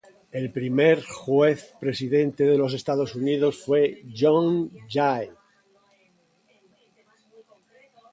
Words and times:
El 0.39 0.45
primer 0.51 1.05
Juez 1.09 1.75
Presidente 1.79 2.43
de 2.45 2.57
los 2.57 2.73
Estados 2.73 3.13
Unidos 3.13 3.63
fue 3.63 4.03
John 4.11 4.71
Jay. 4.89 5.29